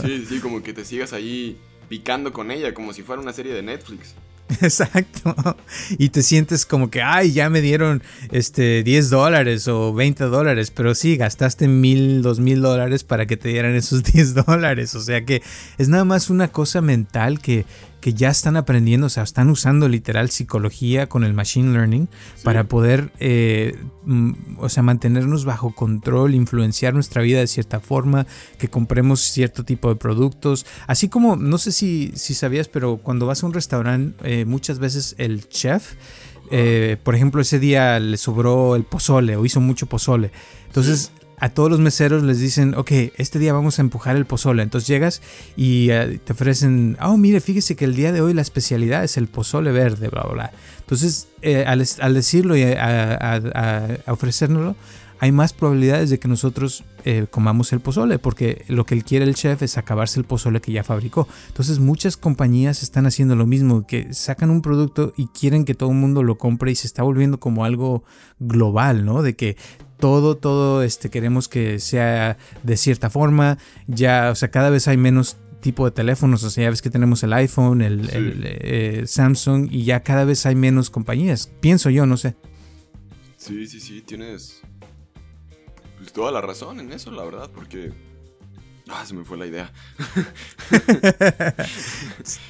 [0.03, 1.57] Sí, sí, como que te sigas ahí
[1.89, 4.15] picando con ella, como si fuera una serie de Netflix.
[4.61, 5.35] Exacto.
[5.97, 10.71] Y te sientes como que, ay, ya me dieron este 10 dólares o 20 dólares,
[10.71, 14.93] pero sí, gastaste mil, dos mil dólares para que te dieran esos 10 dólares.
[14.95, 15.41] O sea que
[15.77, 17.65] es nada más una cosa mental que,
[18.05, 22.07] que ya están aprendiendo, o sea, están usando literal psicología con el machine learning
[22.43, 23.83] para poder, eh,
[24.59, 28.27] o sea, mantenernos bajo control, influenciar nuestra vida de cierta forma,
[28.59, 30.67] que compremos cierto tipo de productos.
[30.85, 34.77] Así como, no sé si, si sabías, pero cuando vas a un restaurante, eh, muchas
[34.77, 35.95] veces el chef,
[36.51, 40.31] eh, por ejemplo, ese día le sobró el pozole o hizo mucho pozole.
[40.67, 44.63] Entonces, a todos los meseros les dicen, ok, este día vamos a empujar el pozole.
[44.63, 45.21] Entonces llegas
[45.55, 49.17] y eh, te ofrecen, oh, mire, fíjese que el día de hoy la especialidad es
[49.17, 50.51] el pozole verde, bla, bla.
[50.79, 54.75] Entonces, eh, al, decirlo y a, ofrecérnoslo,
[55.19, 59.25] hay más probabilidades de que nosotros eh, comamos el pozole, porque lo que él quiere
[59.25, 61.27] el chef es acabarse el pozole que ya fabricó.
[61.47, 65.91] Entonces muchas compañías están haciendo lo mismo, que sacan un producto y quieren que todo
[65.91, 68.03] el mundo lo compre y se está volviendo como algo
[68.39, 69.21] global, ¿no?
[69.21, 69.57] De que
[69.99, 73.57] todo, todo este, queremos que sea de cierta forma.
[73.87, 76.43] Ya, o sea, cada vez hay menos tipo de teléfonos.
[76.43, 80.45] O sea, ya ves que tenemos el iPhone, el, eh, Samsung y ya cada vez
[80.45, 81.51] hay menos compañías.
[81.61, 82.35] Pienso yo, no sé.
[83.37, 84.61] Sí, sí, sí, tienes
[86.15, 87.93] toda la razón en eso, la verdad, porque...
[88.87, 89.73] Ah, se me fue la idea.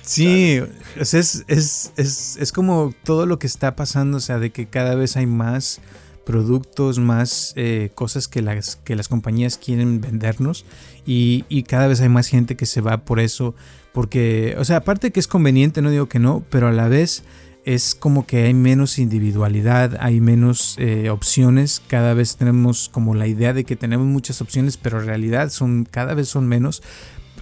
[0.01, 0.61] sí,
[0.97, 4.95] es, es, es, es como todo lo que está pasando, o sea, de que cada
[4.95, 5.81] vez hay más
[6.25, 10.65] productos, más eh, cosas que las, que las compañías quieren vendernos
[11.05, 13.55] y, cada vez hay más gente que se va por eso,
[13.93, 17.23] porque, o sea, aparte que es conveniente, no digo que no, pero a la vez
[17.65, 23.27] es como que hay menos individualidad, hay menos eh, opciones, cada vez tenemos como la
[23.27, 26.83] idea de que tenemos muchas opciones, pero en realidad son, cada vez son menos.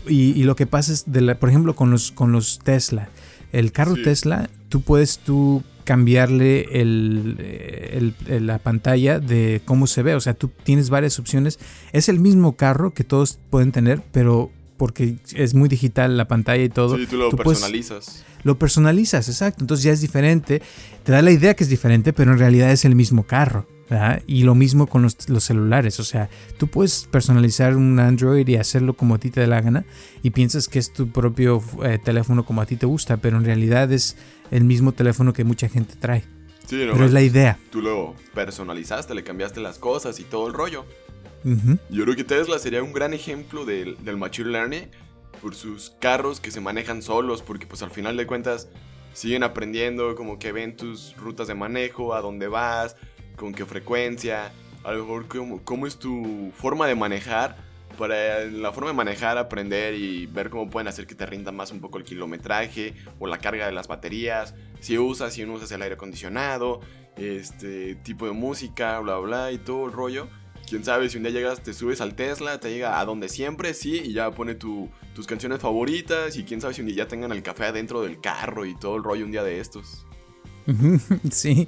[0.07, 3.09] Y, lo que pasa es, de por ejemplo, con los, con los Tesla,
[3.53, 10.15] el carro Tesla, tú puedes tú cambiarle el, la pantalla de cómo se ve.
[10.15, 11.59] O sea, tú tienes varias opciones.
[11.91, 14.51] Es el mismo carro que todos pueden tener, pero
[14.83, 16.97] porque es muy digital la pantalla y todo.
[16.97, 18.25] Sí, tú lo personalizas.
[18.43, 19.63] lo personalizas, exacto.
[19.63, 20.61] Entonces ya es diferente.
[21.05, 23.65] Te da la idea que es diferente, pero en realidad es el mismo carro.
[24.27, 28.93] Y lo mismo con los, celulares, o sea, tú puedes personalizar un Android y hacerlo
[28.95, 29.85] como a ti te dé la gana
[30.21, 33.45] y piensas que es tu propio eh, teléfono como a ti te gusta, pero en
[33.45, 34.17] realidad es
[34.51, 36.25] el mismo teléfono que mucha gente trae.
[36.67, 37.57] Sí, pero es la idea.
[37.71, 40.83] Tú lo personalizaste, le cambiaste las cosas y todo el rollo.
[41.89, 44.89] Yo creo que Tesla sería un gran ejemplo del, del Machine Learning
[45.41, 48.69] por sus carros que se manejan solos, porque pues al final de cuentas
[49.13, 52.95] siguen aprendiendo, como que ven tus rutas de manejo, a dónde vas,
[53.35, 54.51] con qué frecuencia,
[54.83, 57.57] a lo mejor cómo, cómo es tu forma de manejar,
[57.97, 61.71] para la forma de manejar, aprender y ver cómo pueden hacer que te rinda más
[61.71, 65.71] un poco el kilometraje o la carga de las baterías, si usas, si no usas
[65.71, 66.81] el aire acondicionado,
[67.17, 70.27] este tipo de música, bla, bla, y todo el rollo.
[70.73, 73.75] Quién sabe si un día llegas, te subes al Tesla, te llega a donde siempre,
[73.75, 74.89] sí, y ya pone tus
[75.27, 76.35] canciones favoritas.
[76.35, 78.95] Y quién sabe si un día ya tengan el café adentro del carro y todo
[78.95, 80.07] el rollo un día de estos.
[81.31, 81.67] Sí,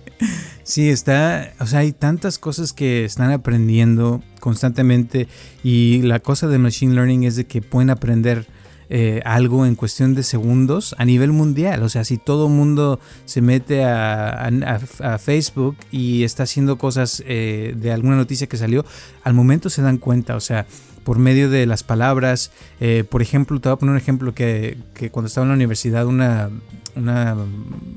[0.63, 5.27] sí, está, o sea, hay tantas cosas que están aprendiendo constantemente
[5.63, 8.47] y la cosa de Machine Learning es de que pueden aprender
[8.89, 11.83] eh, algo en cuestión de segundos a nivel mundial.
[11.83, 14.79] O sea, si todo mundo se mete a,
[15.19, 18.85] Facebook y está haciendo cosas eh, de alguna noticia que salió,
[19.23, 20.35] al momento se dan cuenta.
[20.35, 20.65] O sea,
[21.05, 22.51] por medio de las palabras.
[22.81, 24.77] Eh, por ejemplo, te voy a poner un ejemplo que,
[25.11, 26.49] cuando estaba en la universidad, una,
[26.95, 27.37] una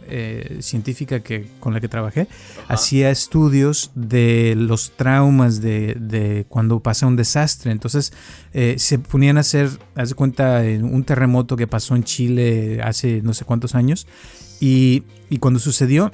[0.08, 2.28] eh, científica que, con la que trabajé
[2.68, 7.72] hacía estudios de los traumas de, cuando pasa un desastre.
[7.72, 8.12] Entonces
[8.52, 13.22] eh, se ponían a hacer, haz de cuenta, un terremoto que pasó en Chile hace
[13.22, 14.06] no sé cuántos años.
[14.60, 16.12] Y, y cuando sucedió,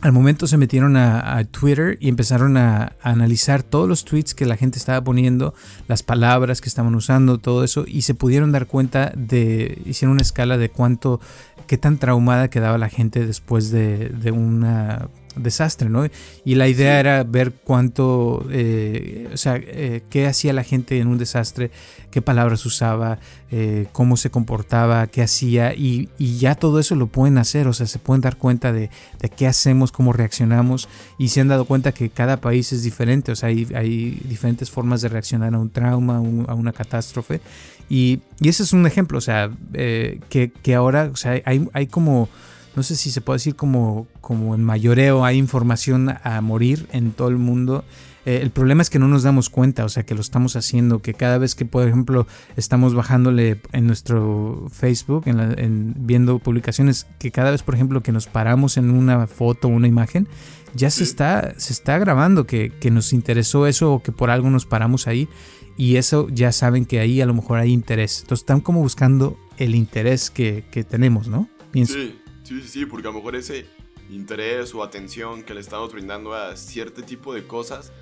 [0.00, 4.56] al momento se metieron a, Twitter y empezaron a, analizar todos los tweets que la
[4.56, 5.54] gente estaba poniendo,
[5.88, 10.22] las palabras que estaban usando, todo eso, y se pudieron dar cuenta de, hicieron una
[10.22, 11.20] escala de cuánto,
[11.66, 15.08] qué tan traumada quedaba la gente después de, de una
[15.38, 16.06] desastre, ¿no?
[16.44, 21.08] Y la idea era ver cuánto, eh, o sea, eh, qué hacía la gente en
[21.08, 21.70] un desastre,
[22.10, 23.18] qué palabras usaba,
[23.50, 27.86] eh, cómo se comportaba, qué hacía, y, ya todo eso lo pueden hacer, o sea,
[27.86, 28.90] se pueden dar cuenta de,
[29.36, 33.36] qué hacemos, cómo reaccionamos, y se han dado cuenta que cada país es diferente, o
[33.36, 37.40] sea, hay, hay diferentes formas de reaccionar a un trauma, a una catástrofe,
[37.88, 42.28] y, ese es un ejemplo, o sea, que, que, ahora, o sea, hay, hay como
[42.78, 47.10] no sé si se puede decir como, como en mayoreo, hay información a morir en
[47.10, 47.84] todo el mundo.
[48.24, 51.02] Eh, el problema es que no nos damos cuenta, o sea, que lo estamos haciendo,
[51.02, 57.32] que cada vez que, por ejemplo, estamos bajándole en nuestro Facebook, en, viendo publicaciones, que
[57.32, 60.28] cada vez, por ejemplo, que nos paramos en una foto o una imagen,
[60.72, 64.66] ya se, está, se está grabando que, nos interesó eso o que por algo nos
[64.66, 65.28] paramos ahí
[65.76, 68.20] y eso ya saben que ahí a lo mejor hay interés.
[68.20, 71.48] Entonces están como buscando el interés que, tenemos, ¿no?
[71.72, 72.14] Sí.
[72.48, 73.66] Sí, sí, sí, porque a lo mejor ese
[74.08, 77.92] interés o atención que le estamos brindando a cierto tipo de cosas,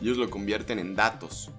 [0.00, 1.52] ellos lo convierten en datos.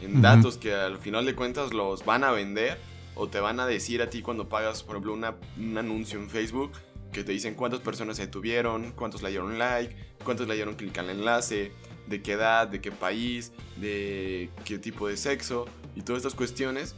[0.00, 2.78] En datos que al final de cuentas los van a vender
[3.14, 6.72] o te van a decir a ti cuando pagas, por ejemplo, un anuncio en Facebook
[7.12, 10.96] que te dicen cuántas personas se tuvieron, cuántos le dieron like, cuántos le dieron clic
[10.96, 11.70] al enlace,
[12.06, 16.94] de qué edad, de qué país, de qué tipo de sexo y todas estas cuestiones.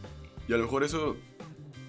[0.47, 1.17] Y a lo mejor eso,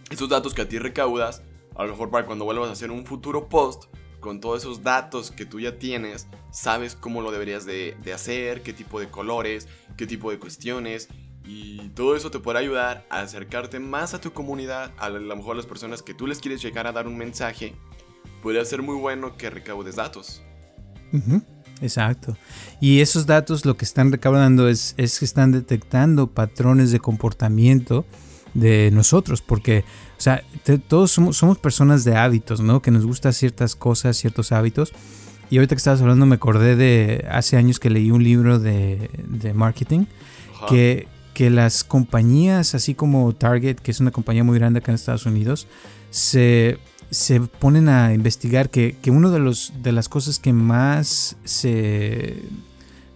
[0.10, 1.44] esos datos que a ti recaudas
[1.76, 3.86] a lo mejor para cuando vuelvas a hacer un futuro post,
[4.24, 8.72] con todos esos datos que tú ya tienes, sabes cómo lo deberías de, hacer, qué
[8.72, 11.10] tipo de colores, qué tipo de cuestiones.
[11.46, 15.56] Y todo eso te puede ayudar a acercarte más a tu comunidad, a lo mejor
[15.56, 17.76] a las personas que tú les quieres llegar a dar un mensaje.
[18.42, 20.42] Podría ser muy bueno que recaudes datos.
[21.82, 22.38] Exacto.
[22.80, 28.06] Y esos datos lo que están recaudando es, es que están detectando patrones de comportamiento
[28.54, 29.84] de nosotros, porque,
[30.18, 30.44] o sea,
[30.88, 32.82] todos somos, somos personas de hábitos, ¿no?
[32.82, 34.94] Que nos gustan ciertas cosas, ciertos hábitos.
[35.50, 39.10] Y ahorita que estabas hablando me acordé de hace años que leí un libro de,
[39.28, 40.06] de marketing
[40.68, 44.96] que, que las compañías, así como Target, que es una compañía muy grande acá en
[44.96, 45.68] Estados Unidos,
[46.10, 51.36] se, se ponen a investigar que, que una de, los, de las cosas que más
[51.44, 52.42] se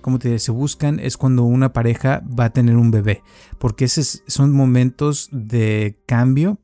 [0.01, 3.23] como te se buscan es cuando una pareja va a tener un bebé,
[3.57, 6.59] porque esos son momentos de cambio.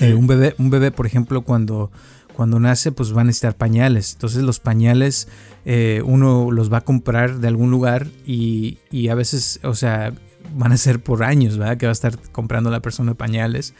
[0.00, 1.90] Eh, un, bebé, un bebé, por ejemplo, cuando,
[2.34, 4.12] cuando nace, pues van a necesitar pañales.
[4.14, 5.28] Entonces los pañales
[5.64, 10.14] eh, uno los va a comprar de algún lugar y, y, a veces, o sea,
[10.54, 11.76] van a ser por años, ¿verdad?
[11.76, 13.74] Que va a estar comprando la persona pañales.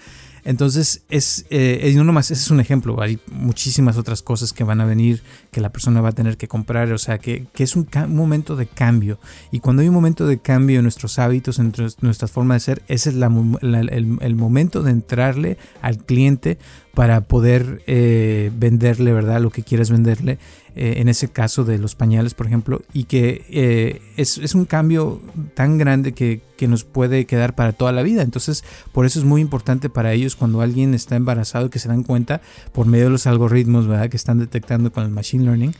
[0.45, 3.01] Entonces, es, eh, no nomás, ese es un ejemplo.
[3.01, 6.49] Hay muchísimas otras cosas que van a venir que la persona va a tener que
[6.49, 6.91] comprar.
[6.93, 9.21] O sea, que, es un, momento de cambio.
[9.51, 12.83] Y cuando hay un momento de cambio en nuestros hábitos, en nuestra forma de ser,
[12.89, 16.57] ese es el, momento de entrarle al cliente
[16.95, 19.43] para poder eh, venderle, ¿verdad?
[19.43, 20.39] Lo que quieres venderle
[20.75, 25.21] eh, en ese caso de los pañales, por ejemplo, y que eh, es, un cambio
[25.55, 28.23] tan grande que, nos puede quedar para toda la vida.
[28.23, 28.63] Entonces,
[28.93, 32.41] por eso es muy importante para ellos cuando alguien está embarazado que se dan cuenta
[32.71, 34.09] por medio de los algoritmos ¿verdad?
[34.09, 35.75] que están detectando con el machine Machine Learning.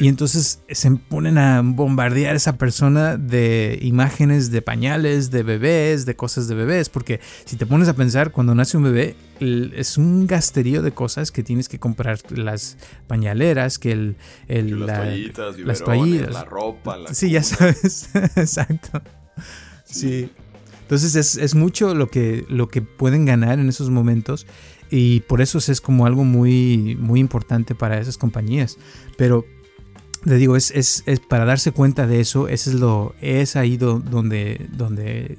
[0.00, 6.04] Y entonces se ponen a bombardear a esa persona de imágenes de pañales, de bebés,
[6.04, 6.88] de cosas de bebés.
[6.88, 11.32] Porque si te pones a pensar, cuando nace un bebé, es un gasterío de cosas
[11.32, 12.76] que tienes que comprar las
[13.06, 18.10] pañaleras, que el, el las toallitas, las toallitas, la ropa, la Sí, ya sabes.
[18.36, 19.02] Exacto.
[19.84, 20.30] Sí.
[20.82, 24.46] Entonces es, es, mucho lo que, lo que pueden ganar en esos momentos
[24.90, 28.78] y por eso es como algo muy, muy importante para esas compañías.
[29.16, 29.44] Pero
[30.24, 34.66] le digo, es, es, es para darse cuenta de eso, es, lo, es ahí donde,
[34.72, 35.38] donde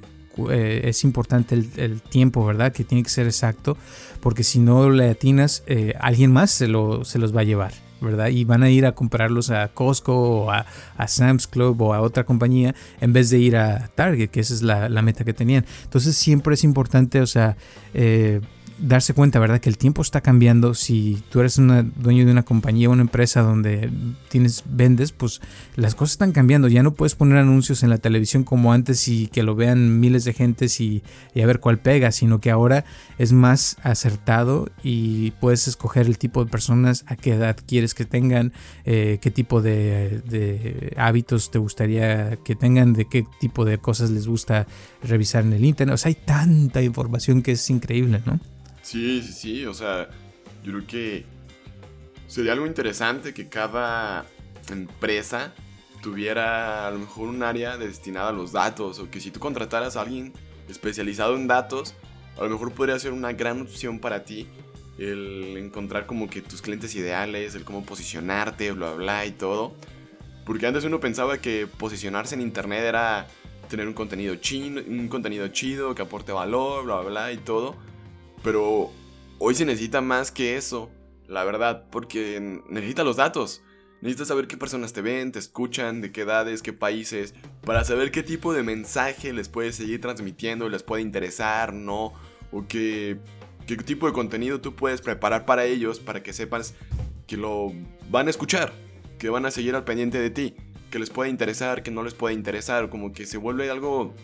[0.50, 2.72] eh, es importante el, tiempo, ¿verdad?
[2.72, 3.78] Que tiene que ser exacto,
[4.22, 7.74] porque si no le atinas, eh, alguien más se, lo, se los va a llevar.
[8.02, 8.30] ¿verdad?
[8.30, 10.66] Y van a ir a comprarlos a Costco o a,
[11.06, 14.62] Sam's Club o a otra compañía en vez de ir a Target, que esa es
[14.62, 15.66] la, la meta que tenían.
[15.84, 17.58] Entonces siempre es importante, o sea,
[17.94, 18.40] eh,
[18.82, 19.60] darse cuenta, ¿verdad?
[19.60, 20.74] Que el tiempo está cambiando.
[20.74, 23.90] Si tú eres un dueño de una compañía, una empresa donde
[24.30, 25.42] tienes, vendes, pues
[25.76, 26.68] las cosas están cambiando.
[26.68, 30.24] Ya no puedes poner anuncios en la televisión como antes y que lo vean miles
[30.24, 31.04] de gentes y,
[31.36, 32.86] a ver cuál pega, sino que ahora
[33.18, 38.06] es más acertado y puedes escoger el tipo de personas, a qué edad quieres que
[38.06, 38.54] tengan,
[38.86, 44.28] eh, qué tipo de hábitos te gustaría que tengan, de qué tipo de cosas les
[44.28, 44.68] gusta
[45.04, 45.94] revisar en el internet.
[45.94, 48.40] O sea, hay tanta información que es increíble, ¿no?
[48.90, 50.10] Sí, sí, sí, o sea,
[50.64, 51.26] yo creo que
[52.26, 54.26] sería algo interesante que cada
[54.68, 55.54] empresa
[56.02, 59.96] tuviera a lo mejor un área destinada a los datos o que si tú contrataras
[59.96, 60.34] a alguien
[60.68, 61.94] especializado en datos,
[62.36, 64.48] a lo mejor podría ser una gran opción para ti
[64.98, 69.76] el encontrar como que tus clientes ideales, el cómo posicionarte, bla, bla, y todo.
[70.48, 73.28] Porque antes uno pensaba que posicionarse en internet era
[73.70, 77.76] tener un contenido chido, un contenido chido que aporte valor, bla, bla, y todo.
[78.44, 78.92] Pero
[79.38, 80.90] hoy se necesita más que eso,
[81.28, 83.62] la verdad, porque necesita los datos.
[84.02, 87.34] Necesitas saber qué personas te ven, te escuchan, de qué edades, qué países,
[87.66, 92.14] para saber qué tipo de mensaje les puedes seguir transmitiendo, les puede interesar, no,
[92.54, 93.20] o qué,
[93.68, 96.76] qué tipo de contenido tú puedes preparar para ellos para que sepas
[97.28, 97.74] que lo
[98.10, 98.72] van a escuchar,
[99.18, 100.56] que van a seguir al pendiente de ti,
[100.90, 104.16] que les puede interesar, que no les puede interesar, como que se vuelve algo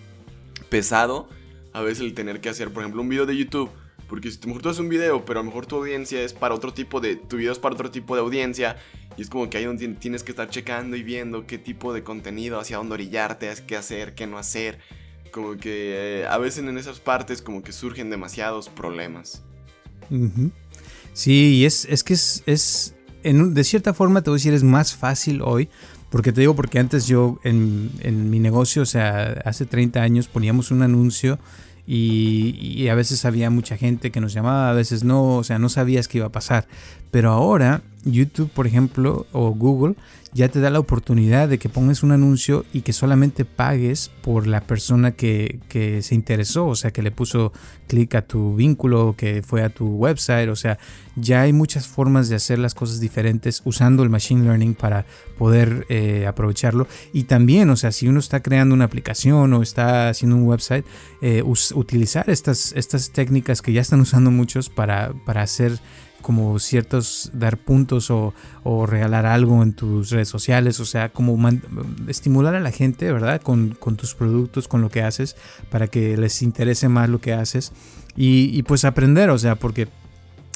[0.70, 1.28] pesado
[1.74, 3.70] a veces el tener que hacer, por ejemplo, un video de YouTube
[4.08, 6.22] porque si a lo mejor tú haces un video, pero a lo mejor tu audiencia
[6.22, 7.16] es para otro tipo de.
[7.16, 8.78] Tu video es para otro tipo de audiencia.
[9.18, 12.04] Y es como que ahí donde tienes que estar checando y viendo qué tipo de
[12.04, 14.80] contenido, hacia dónde orillarte, qué hacer, qué no hacer.
[15.32, 19.44] Como que eh, a veces en esas partes como que surgen demasiados problemas.
[21.14, 24.64] Sí, y es, es que es, es de cierta forma te voy a decir, es
[24.64, 25.70] más fácil hoy.
[26.12, 30.28] Porque te digo, porque antes yo en, en mi negocio, o sea, hace 30 años
[30.28, 31.40] poníamos un anuncio
[31.88, 35.70] y, a veces había mucha gente que nos llamaba, a veces no, o sea, no
[35.70, 36.68] sabías qué iba a pasar.
[37.12, 39.96] Pero ahora YouTube, por ejemplo, o Google,
[40.36, 44.48] ya te da la oportunidad de que pongas un anuncio y que solamente pagues por
[44.48, 45.60] la persona que,
[46.02, 47.54] se interesó, o sea, que le puso
[47.88, 50.78] clic a tu vínculo, que fue a tu website, o sea,
[51.16, 55.06] ya hay muchas formas de hacer las cosas diferentes usando el Machine Learning para
[55.38, 56.86] poder eh, aprovecharlo.
[57.14, 60.86] Y también, o sea, si uno está creando una aplicación o está haciendo un website,
[61.22, 65.80] eh, utilizar estas, estas técnicas que ya están usando muchos para, para hacer
[66.22, 68.34] como ciertos, dar puntos o,
[68.88, 71.38] regalar algo en tus redes sociales, o sea, como
[72.08, 73.42] estimular a la gente, ¿verdad?
[73.42, 75.36] Con, tus productos, con lo que haces,
[75.70, 77.74] para que les interese más lo que haces
[78.16, 79.88] y, pues aprender, o sea, porque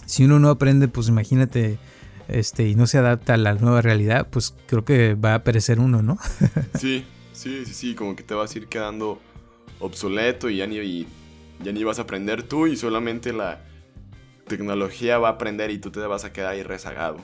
[0.06, 1.78] si uno no aprende, pues imagínate,
[2.28, 5.80] este, y no se adapta a la nueva realidad, pues creo que va a perecer
[5.80, 6.18] uno, ¿no?
[6.80, 9.20] sí, sí, sí, sí, como que te vas a ir quedando
[9.80, 11.06] obsoleto y ya ni,
[11.64, 13.69] ya ni vas a aprender tú y solamente la
[14.50, 17.20] tecnología va a aprender y tú te vas a quedar ahí rezagado.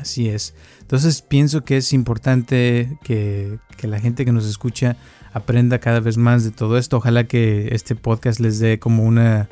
[0.00, 0.54] así es.
[0.80, 4.96] Entonces pienso que es importante que, que, la gente que nos escucha
[5.32, 6.98] aprenda cada vez más de todo esto.
[6.98, 9.48] Ojalá que este podcast les dé como una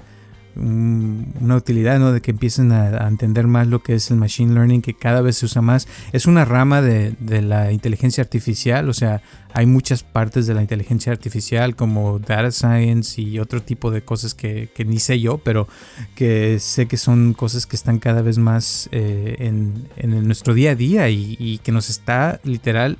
[0.56, 2.12] una utilidad, ¿no?
[2.12, 5.38] De que empiecen a, entender más lo que es el machine learning, que cada vez
[5.38, 5.86] se usa más.
[6.12, 11.12] Es una rama de, la inteligencia artificial, o sea, hay muchas partes de la inteligencia
[11.12, 15.68] artificial como data science y otro tipo de cosas que, ni sé yo, pero
[16.14, 20.74] que sé que son cosas que están cada vez más eh, en, nuestro día a
[20.74, 22.98] día y, y que nos está literal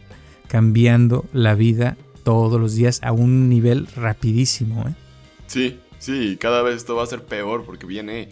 [0.48, 4.88] cambiando la vida todos los días a un nivel rapidísimo.
[4.88, 4.94] ¿eh?
[5.46, 8.28] Sí, Sí, cada vez esto va a ser peor porque viene.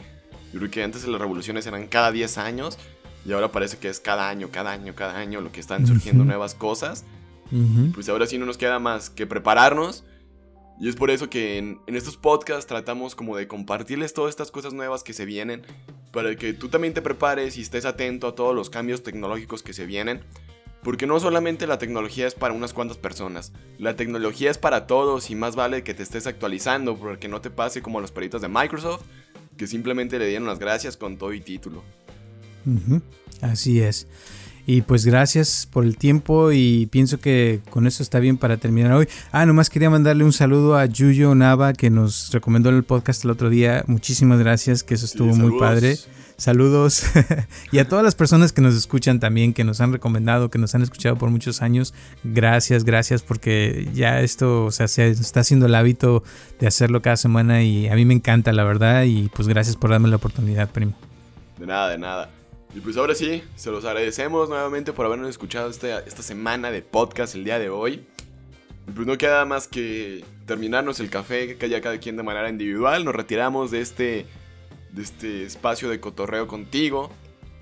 [0.53, 2.79] Yo creo que antes las revoluciones eran cada 10 años
[3.27, 6.25] y ahora parece que es cada año, cada año, cada año lo que están surgiendo
[6.25, 7.05] nuevas cosas.
[7.95, 10.05] Pues ahora sí no nos queda más que prepararnos.
[10.81, 14.73] Y es por eso que en, estos podcasts tratamos como de compartirles todas estas cosas
[14.73, 15.63] nuevas que se vienen
[16.13, 19.73] para que tú también te prepares y estés atento a todos los cambios tecnológicos que
[19.73, 20.23] se vienen.
[20.85, 25.31] Porque no solamente la tecnología es para unas cuantas personas, la tecnología es para todos
[25.31, 28.49] y más vale que te estés actualizando porque no te pase como los peritos de
[28.49, 29.03] Microsoft,
[29.57, 31.83] que simplemente le dieron las gracias con todo y título.
[33.41, 34.07] Así es.
[34.67, 38.93] Y pues gracias por el tiempo y pienso que con eso está bien para terminar
[38.93, 39.09] hoy.
[39.31, 43.31] Ah, nomás quería mandarle un saludo a Yuyo Nava que nos recomendó el podcast el
[43.31, 43.85] otro día.
[43.87, 45.99] Muchísimas gracias, que eso estuvo muy padre.
[46.37, 47.05] Saludos.
[47.73, 50.75] y a todas las personas que nos escuchan también, que nos han recomendado, que nos
[50.75, 51.95] han escuchado por muchos años.
[52.25, 56.25] Gracias, gracias, porque ya esto, o sea, se está haciendo el hábito
[56.59, 59.05] de hacerlo cada semana y a mí me encanta, la verdad.
[59.05, 60.95] Y pues gracias por darme la oportunidad, primo.
[61.59, 62.31] De nada, de nada.
[62.75, 66.83] Y pues ahora sí, se los agradecemos nuevamente por habernos escuchado esta, esta semana de
[66.83, 68.05] podcast el día de hoy.
[68.89, 72.49] Y pues no queda más que terminarnos el café, que haya cada quien de manera
[72.49, 73.05] individual.
[73.05, 74.27] Nos retiramos de este,
[74.95, 77.11] de este espacio de cotorreo contigo.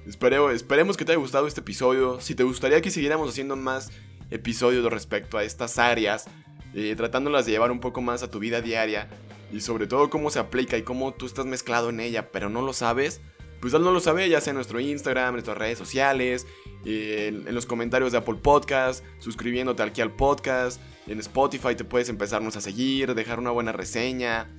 [0.07, 2.21] esperemos que te haya gustado este episodio.
[2.21, 3.91] Si te gustaría que siguiéramos haciendo más
[4.31, 6.27] episodios respecto a estas áreas,
[6.75, 9.09] eh, tratándolas de llevar un poco más a tu vida diaria
[9.53, 12.63] y sobre todo cómo se aplica y cómo tú estás mezclado en ella, pero no
[12.63, 13.21] lo sabes
[13.63, 16.49] pues lo sabe, ya sea en nuestro Instagram, en nuestras redes sociales,
[16.85, 22.57] en, los comentarios de Apple Podcast, suscribiéndote aquí al podcast, en Spotify te puedes empezarnos
[22.57, 24.51] a seguir, dejar una buena reseña,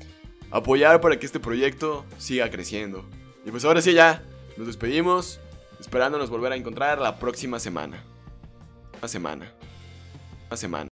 [0.54, 3.04] apoyar para que este proyecto siga creciendo.
[3.44, 4.24] Y pues ahora sí ya,
[4.56, 5.40] nos despedimos,
[5.80, 8.04] esperándonos volver a encontrar la próxima semana.
[9.00, 9.52] Una semana.
[10.48, 10.82] Una semana.